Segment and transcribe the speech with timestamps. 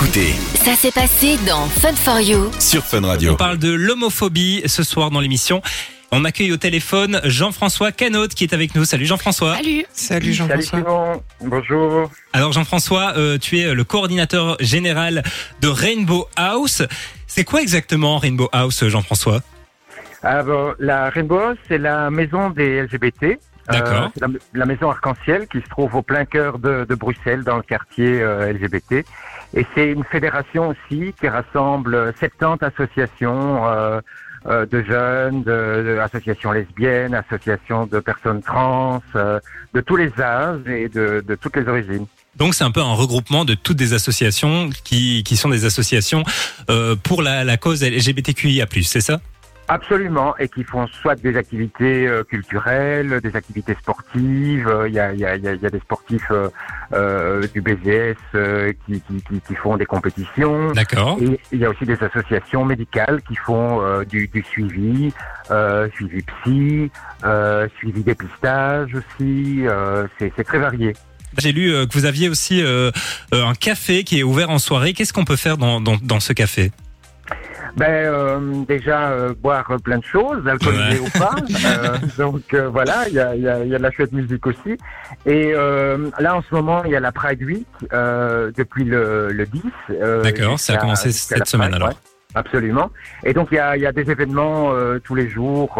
[0.00, 2.50] écoutez Ça s'est passé dans Fun for You.
[2.58, 3.32] sur Fun Radio.
[3.32, 5.60] On parle de l'homophobie ce soir dans l'émission.
[6.10, 8.86] On accueille au téléphone Jean-François Canot qui est avec nous.
[8.86, 9.56] Salut Jean-François.
[9.56, 9.84] Salut.
[9.92, 10.78] Salut Salut Jean-François.
[10.78, 12.10] Simon, bonjour.
[12.32, 15.22] Alors Jean-François, euh, tu es le coordinateur général
[15.60, 16.82] de Rainbow House.
[17.26, 19.42] C'est quoi exactement Rainbow House, Jean-François?
[20.22, 23.38] Ah bon, la Rainbow House, c'est la maison des LGBT.
[23.68, 24.04] D'accord.
[24.04, 27.44] Euh, c'est la, la maison arc-en-ciel qui se trouve au plein cœur de, de Bruxelles,
[27.44, 29.04] dans le quartier euh, LGBT.
[29.54, 34.00] Et c'est une fédération aussi qui rassemble 70 associations euh,
[34.46, 39.38] euh, de jeunes, de, de associations lesbiennes, associations de personnes trans, euh,
[39.74, 42.06] de tous les âges et de, de toutes les origines.
[42.36, 46.22] Donc c'est un peu un regroupement de toutes des associations qui, qui sont des associations
[46.70, 49.20] euh, pour la, la cause LGBTQIA+, c'est ça?
[49.70, 54.66] Absolument, et qui font soit des activités euh, culturelles, des activités sportives.
[54.66, 56.48] euh, Il y, a, y, y y des sportifs euh,
[56.92, 60.72] euh, du BZS euh, qui, qui, qui, qui font des compétitions.
[60.72, 61.18] D'accord.
[61.22, 65.12] Et il y a aussi des associations médicales qui font du, du suivi,
[65.94, 66.90] suivi psy,
[67.78, 69.66] suivi dépistage aussi.
[70.18, 70.94] c'est très varié.
[71.38, 72.60] J'ai lu que vous aviez aussi
[73.32, 74.94] un café qui est ouvert en soirée.
[74.94, 76.72] Qu'est-ce qu'on peut faire dans, dans, dans ce café?
[77.76, 81.06] Ben euh, déjà euh, boire plein de choses, alcoolisé Ouais.
[81.06, 81.34] ou pas.
[81.70, 84.12] Euh, donc euh, voilà, il y a, il y, a, y a de la chouette
[84.12, 84.76] musique aussi.
[85.26, 89.30] Et euh, là en ce moment, il y a la Pride Week euh, depuis le,
[89.32, 89.62] le 10.
[89.90, 91.88] euh, D'accord, ça a commencé cette semaine, Pride, alors.
[91.88, 91.94] ouais,
[92.34, 92.90] absolument.
[93.24, 95.78] Et donc il y a, il y a des événements euh, tous les jours.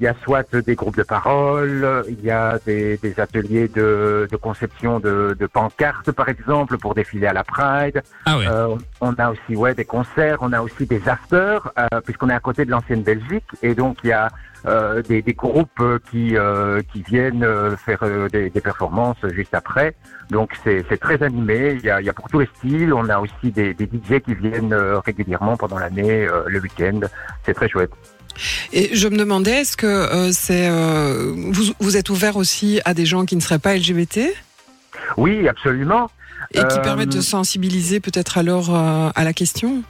[0.00, 4.28] Il y a soit des groupes de parole, il y a des, des ateliers de,
[4.30, 8.02] de conception de, de pancartes par exemple pour défiler à la Pride.
[8.26, 8.46] Ah ouais.
[8.48, 12.34] Euh, on a aussi ouais des concerts, on a aussi des afters euh, puisqu'on est
[12.34, 14.28] à côté de l'ancienne Belgique et donc il y a
[14.66, 19.54] euh, des, des groupes qui euh, qui viennent euh, faire euh, des, des performances juste
[19.54, 19.94] après.
[20.30, 21.76] Donc c'est très animé.
[21.78, 22.92] Il y a, il y a pour tous les styles.
[22.92, 27.00] On a aussi des, des DJ qui viennent régulièrement pendant l'année, euh, le week-end.
[27.44, 27.92] C'est très chouette.
[28.72, 32.94] Et je me demandais, est-ce que euh, c'est euh, vous, vous êtes ouvert aussi à
[32.94, 34.20] des gens qui ne seraient pas LGBT
[35.16, 36.10] Oui, absolument.
[36.52, 39.82] et qui Euh, permettent de sensibiliser peut-être alors à la question?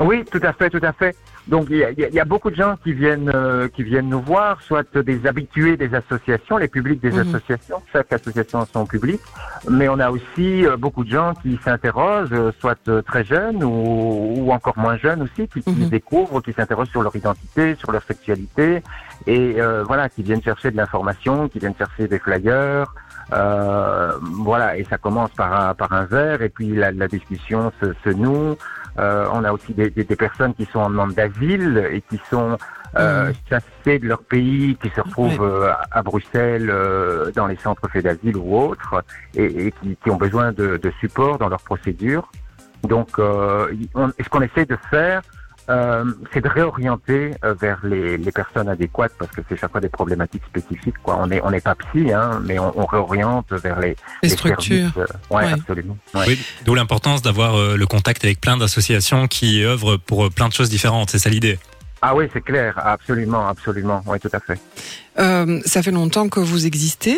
[0.00, 1.14] Oui, tout à fait, tout à fait.
[1.48, 3.82] Donc il y y a- il y a beaucoup de gens qui viennent euh, qui
[3.82, 7.18] viennent nous voir, soit des habitués des associations, les publics des Mhm.
[7.26, 7.82] associations.
[7.92, 9.20] Chaque association a son public,
[9.68, 13.64] mais on a aussi euh, beaucoup de gens qui s'interrogent, euh, soit euh, très jeunes
[13.64, 15.88] ou, ou encore moins jeunes aussi, qui, qui Mhm.
[15.88, 18.82] découvrent, qui s'interrogent sur leur identité, sur leur sexualité,
[19.26, 22.86] et euh, voilà, qui viennent chercher de l'information, qui viennent chercher des flyers.
[23.32, 27.72] Euh, voilà, et ça commence par un, par un verre, et puis la, la discussion
[27.80, 28.56] se, se noue.
[28.98, 32.20] Euh, on a aussi des, des, des personnes qui sont en demande d'asile et qui
[32.30, 32.58] sont
[32.98, 37.88] euh, chassées de leur pays, qui se retrouvent euh, à, Bruxelles euh, dans les centres
[37.88, 39.02] faits d'asile ou autres,
[39.34, 42.30] et, et qui, qui ont besoin de, de support dans leur procédure.
[42.82, 45.22] Donc, euh, on- ce qu'on essaie de faire,
[45.70, 49.80] euh, c'est de réorienter euh, vers les, les personnes adéquates parce que c'est chaque fois
[49.80, 50.96] des problématiques spécifiques.
[51.02, 51.16] Quoi.
[51.20, 54.90] On n'est on n'est pas psy, hein, mais on, on réoriente vers les, Les structures.
[54.92, 54.96] services,
[55.30, 55.52] euh, ouais, Ouais.
[55.52, 55.96] absolument.
[56.14, 56.24] Ouais.
[56.28, 60.52] Oui, d'où l'importance d'avoir euh, le contact avec plein d'associations qui œuvrent pour plein de
[60.52, 61.10] choses différentes.
[61.10, 61.58] C'est ça l'idée.
[62.02, 64.58] Ah oui, c'est clair, absolument, absolument, oui, tout à fait.
[65.20, 67.16] Euh, Ça fait longtemps que vous existez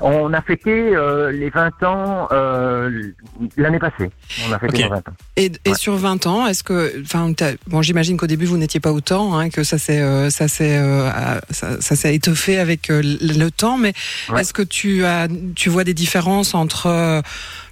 [0.00, 3.12] On a fêté euh, les 20 ans euh,
[3.56, 4.10] l'année passée.
[4.46, 4.78] On a fêté Ok.
[4.82, 5.02] les 20 ans.
[5.36, 5.74] et, et Ouais.
[5.76, 7.32] sur 20 ans, est-ce que, enfin,
[7.68, 10.78] bon, j'imagine qu'au début vous n'étiez pas autant, hein, que ça s'est, euh, ça s'est,
[10.78, 11.08] euh,
[11.50, 13.78] ça, ça s'est étoffé avec euh, le temps.
[13.78, 13.92] Mais
[14.30, 14.40] Ouais.
[14.40, 17.22] est-ce que tu as, tu vois des différences entre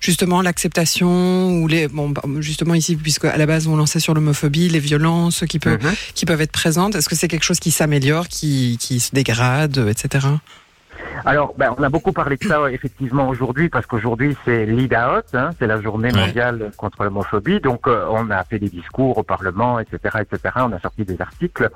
[0.01, 4.15] justement l'acceptation ou les, bon, bah, justement ici, puisque à la base on lançait sur
[4.15, 5.93] l'homophobie, les violences qui peuvent, Mhm.
[6.15, 6.95] qui peuvent être présentes.
[6.95, 10.27] Est-ce que c'est quelque chose qui s'améliore, qui, qui se dégrade, etc.
[11.25, 15.51] Alors, ben, on a beaucoup parlé de ça effectivement aujourd'hui parce qu'aujourd'hui c'est Out, hein,
[15.59, 16.21] c'est la journée Ouais.
[16.27, 17.61] mondiale contre l'homophobie.
[17.61, 20.55] Donc, euh, on a fait des discours au Parlement, etc., etc.
[20.57, 21.71] On a sorti des articles.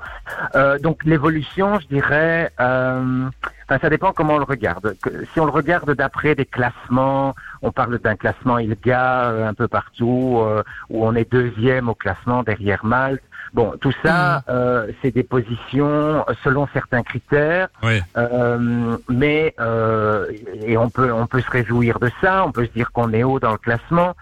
[0.55, 3.29] Euh, donc, l'évolution, je dirais, euh,
[3.69, 4.95] ça dépend comment on le regarde.
[5.01, 9.53] Que- Si on le regarde d'après des classements, on parle d'un classement ILGA euh, un
[9.53, 13.21] peu partout, euh, où on est deuxième au classement derrière Malte.
[13.57, 17.69] Bon, tout ça, euh, c'est des positions selon certains critères.
[17.81, 18.03] Ouais.
[18.15, 20.27] Euh, mais euh,
[20.63, 23.23] et on peut on peut se réjouir de ça, on peut se dire qu'on est
[23.23, 24.15] haut dans le classement.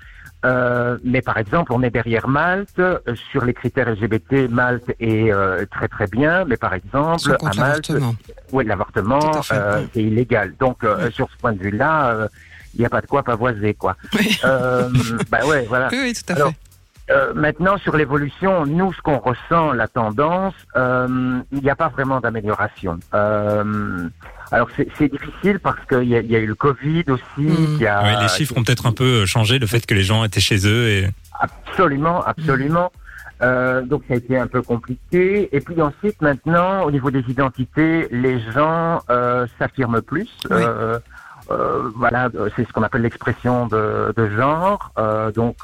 [0.45, 2.81] Euh, mais par exemple, on est derrière Malte
[3.31, 4.47] sur les critères LGBT.
[4.49, 7.91] Malte est euh, très très bien, mais par exemple à Malte,
[8.53, 10.53] ouais, l'avortement euh, c'est illégal.
[10.61, 11.11] Donc euh, Ouais.
[11.11, 12.27] sur ce point de vue-là, euh,
[12.73, 13.97] il n'y a pas de quoi pavoiser quoi.
[14.17, 14.39] Oui.
[14.45, 14.89] Euh,
[15.29, 15.89] bah ouais, voilà.
[15.91, 16.55] Oui, oui, tout à Alors, fait.
[17.11, 21.89] Euh, maintenant, sur l'évolution, nous, ce qu'on ressent, la tendance, euh, il n'y a pas
[21.89, 22.99] vraiment d'amélioration.
[23.13, 24.07] Euh,
[24.51, 27.23] alors, c'est difficile parce qu'il y, a- il y a eu le Covid aussi.
[27.37, 27.55] Mm.
[27.75, 30.01] il y a- Ouais, les chiffres ont peut-être un peu changé, le fait que les
[30.03, 31.09] gens étaient chez eux et
[31.39, 32.91] Absolument, absolument.
[33.41, 35.49] Euh, donc ça a été un peu compliqué.
[35.55, 40.29] Et puis ensuite, maintenant, au niveau des identités, les gens euh, s'affirment plus.
[40.49, 40.57] Oui.
[40.57, 40.97] Euh,
[41.51, 44.91] euh, voilà, c'est ce qu'on appelle l'expression de, de genre.
[44.97, 45.57] Euh, donc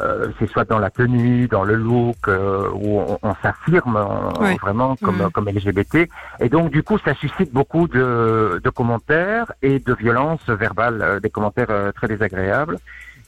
[0.00, 3.96] euh, euh, c'est soit dans la tenue, dans le look, euh, où on, on s'affirme
[3.96, 4.06] euh,
[4.40, 4.56] Oui.
[4.60, 5.30] vraiment comme, Mhm.
[5.30, 6.08] comme LGBT.
[6.40, 11.20] Et donc du coup, ça suscite beaucoup de, de commentaires et de violences verbales, euh,
[11.20, 12.78] des commentaires euh, très désagréables.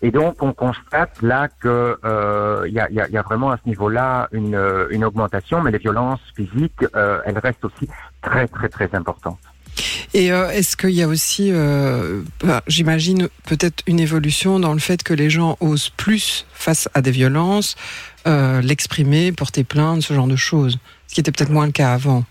[0.01, 3.51] Et donc, on constate là que euh, il y, a, y a- y a vraiment
[3.51, 7.89] à ce niveau-là une, euh, une augmentation, mais les violences physiques, euh, elles restent aussi
[8.23, 9.41] très, très, très importantes.
[10.15, 14.79] Et euh, est-ce qu'il y a aussi, euh, bah, j'imagine, peut-être une évolution dans le
[14.79, 17.77] fait que les gens osent plus face à des violences,
[18.27, 21.93] euh, l'exprimer, porter plainte, ce genre de choses, ce qui était peut-être moins le cas
[21.93, 22.25] avant?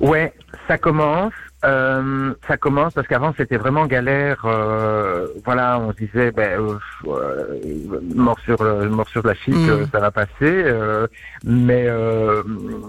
[0.00, 0.32] Ouais,
[0.68, 1.32] ça commence.
[1.64, 4.42] Euh, ça commence parce qu'avant c'était vraiment galère.
[4.44, 9.54] euh, voilà, on se disait ben euh, euh, mort sur le- mort sur la chic,
[9.54, 9.70] Mm.
[9.70, 10.28] euh, ça va passer.
[10.42, 11.06] euh,
[11.44, 12.42] mais euh,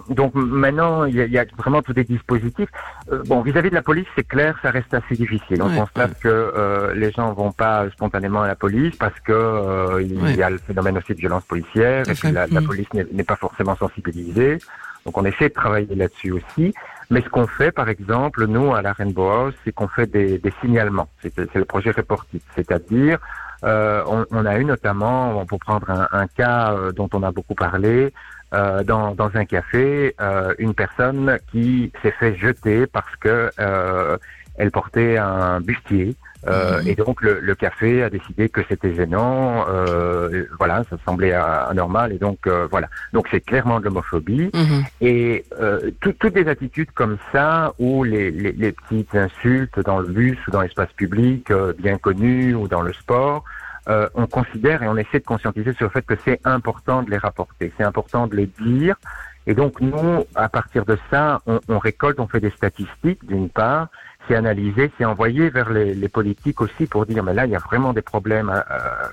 [0.10, 2.70] donc maintenant il y, a, y a vraiment tous des dispositifs.
[3.12, 5.62] Euh, bon, vis-à-vis de la police, c'est clair, ça reste assez difficile.
[5.62, 5.78] On Ouais.
[5.78, 10.22] constate que euh, les gens vont pas spontanément à la police parce que euh, il
[10.22, 10.36] Ouais.
[10.36, 12.32] y a le phénomène aussi de violence policière et puis fait.
[12.32, 12.66] la, la Mm.
[12.66, 14.58] police n'est pas forcément sensibilisée.
[15.06, 16.74] Donc on essaie de travailler là-dessus aussi.
[17.10, 20.40] Mais ce qu'on fait, par exemple, nous, à la Rainbow House, c'est qu'on fait des,
[20.40, 21.10] des signalements.
[21.22, 22.42] C'est le projet Reportit.
[22.56, 23.20] C'est-à-dire,
[23.64, 27.32] euh, on, on a eu notamment, pour prendre un, un cas euh, dont on a
[27.32, 28.12] beaucoup parlé,
[28.54, 34.18] euh, dans, dans un café, euh, une personne qui s'est fait jeter parce que euh,
[34.58, 36.16] elle portait un bustier.
[36.48, 36.82] Euh.
[36.86, 39.66] Et donc le, le café a décidé que c'était gênant.
[39.70, 42.12] Euh, voilà, ça semblait anormal.
[42.14, 42.88] Et donc euh, voilà.
[43.14, 44.52] Donc c'est clairement de l'homophobie.
[44.54, 44.84] Mhm.
[45.02, 50.00] Et euh, tout- toutes des attitudes comme ça, où les, les, les petites insultes dans
[50.00, 53.44] le bus ou dans l'espace public, euh, bien connu, ou dans le sport,
[53.88, 57.12] euh, on considère et on essaie de conscientiser sur le fait que c'est important de
[57.12, 58.96] les rapporter, c'est important de les dire.
[59.48, 63.48] Et donc nous, à partir de ça, on, on récolte, on fait des statistiques d'une
[63.50, 63.90] part,
[64.28, 67.56] c'est analysé, c'est envoyé vers les, les politiques aussi pour dire mais là il y
[67.56, 68.62] a vraiment des problèmes, euh,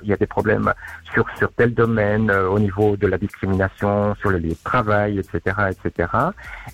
[0.03, 0.73] il y a des problèmes
[1.13, 5.19] sur sur tel domaine euh, au niveau de la discrimination, sur le lieu de travail,
[5.19, 6.09] etc., etc.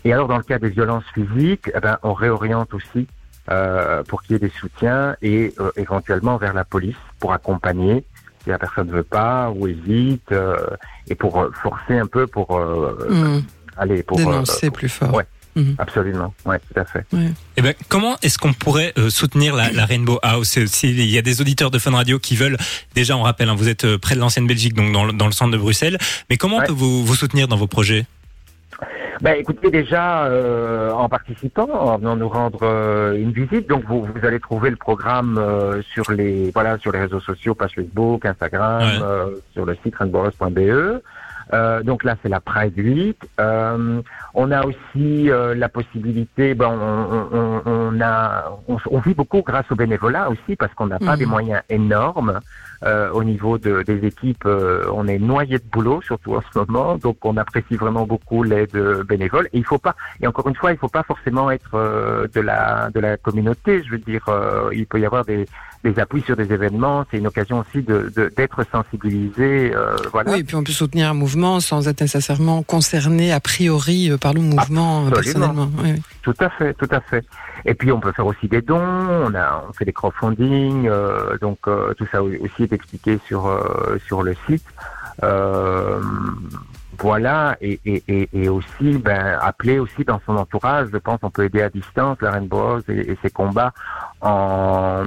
[0.05, 3.07] Et alors dans le cas des violences physiques, eh ben on réoriente aussi
[3.51, 8.05] euh, pour qu'il y ait des soutiens et euh, éventuellement vers la police pour accompagner
[8.45, 10.57] si la personne ne veut pas ou hésite euh,
[11.09, 13.43] et pour euh, forcer un peu pour euh, Mhm.
[13.77, 15.15] aller pour Dénoncer plus fort.
[15.15, 15.27] ouais.
[15.59, 15.75] Mhm.
[15.79, 17.05] absolument, ouais, tout à fait.
[17.57, 20.57] Eh ben, comment est-ce qu'on pourrait euh, soutenir la, la Rainbow House?
[20.59, 22.57] Euh, S'il y a des auditeurs de Fun Radio qui veulent,
[22.95, 25.27] déjà on rappelle, hein, vous êtes euh, près de l'ancienne Belgique, donc dans, le- dans
[25.27, 25.99] le centre de Bruxelles,
[26.31, 26.65] mais comment Ouais.
[26.65, 28.07] on peut vous, vous soutenir dans vos projets?
[29.21, 34.05] Ben, écoutez, déjà, euh, en participant, en venant nous rendre euh, une visite, donc vous,
[34.05, 38.25] vous allez trouver le programme euh, sur les voilà sur les réseaux sociaux, page Facebook,
[38.25, 38.99] Instagram, Ouais.
[39.03, 41.01] euh, sur le site rainbowhouse.be.
[41.53, 43.17] Euh, donc là, c'est la Pride 8.
[43.41, 44.03] Euh,
[44.35, 49.43] on a aussi euh, la possibilité, ben, on, on, on a, on, on vit beaucoup
[49.43, 52.41] grâce au bénévolat aussi parce qu'on n'a pas des moyens énormes
[52.85, 54.45] euh, au niveau de, des équipes.
[54.47, 58.43] euh, on est noyé de boulot, surtout en ce moment, donc on apprécie vraiment beaucoup
[58.43, 59.47] l'aide euh, bénévole.
[59.53, 62.41] Et il faut pas, et encore une fois, il faut pas forcément être euh, de
[62.41, 63.83] la de la communauté.
[63.85, 65.47] Je veux dire, euh, il peut y avoir des
[65.85, 67.05] des appuis sur des événements.
[67.11, 69.73] C'est une occasion aussi de de- d'être sensibilisé.
[69.75, 70.33] euh, voilà.
[70.33, 74.35] Oui, et puis on peut soutenir un mouvement sans être nécessairement concerné a priori par
[74.35, 75.11] le mouvement Absolument.
[75.15, 75.69] personnellement.
[75.83, 76.03] Oui, oui.
[76.23, 77.25] Tout à fait, tout à fait.
[77.65, 78.79] Et puis on peut faire aussi des dons.
[78.81, 80.89] On a, on fait des crowdfunding.
[80.89, 84.65] euh, donc euh, tout ça aussi est expliqué sur euh, sur le site.
[85.23, 86.01] Euh,
[87.01, 90.89] voilà, et, et, et, et aussi, ben, appeler aussi dans son entourage.
[90.93, 93.73] Je pense on peut aider à distance la Rainbow House et, ses combats
[94.21, 95.05] en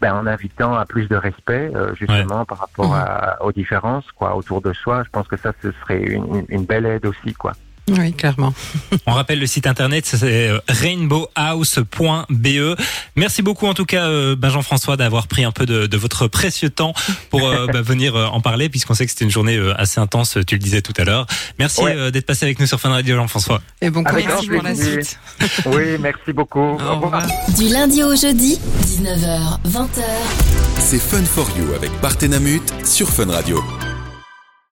[0.00, 4.36] ben, en invitant à plus de respect euh, justement par rapport à, aux différences quoi
[4.36, 5.02] autour de soi.
[5.04, 7.52] Je pense que ça ce serait une, une- une belle aide aussi quoi.
[7.88, 8.52] Oui, clairement.
[9.06, 12.76] On rappelle le site internet, c'est euh, rainbowhouse.be.
[13.16, 16.26] Merci beaucoup en tout cas, euh, ben Jean-François, d'avoir pris un peu de, de votre
[16.28, 16.92] précieux temps
[17.30, 20.54] pour euh, bah, venir en parler, puisqu'on sait que c'était une journée assez intense, tu
[20.54, 21.26] le disais tout à l'heure.
[21.58, 22.10] Merci Ouais.
[22.10, 23.60] d'être passé avec nous sur Fun Radio, Jean-François.
[23.80, 25.18] Et bon courage pour la suite.
[25.66, 26.60] Oui, merci beaucoup.
[26.60, 27.26] Au revoir.
[27.56, 30.02] Du lundi au jeudi, 19h, 20h.
[30.78, 33.62] C'est Fun for You avec Partenamut sur Fun Radio.